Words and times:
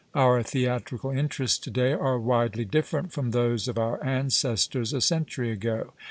Our 0.15 0.41
theatrical 0.41 1.11
interests 1.11 1.59
to 1.59 1.69
day 1.69 1.93
are 1.93 2.17
widely 2.17 2.65
different 2.65 3.11
from 3.13 3.29
those 3.29 3.67
of 3.67 3.77
our 3.77 4.03
ancestors 4.03 4.93
a 4.93 4.99
century 5.01 5.51
ago. 5.51 5.93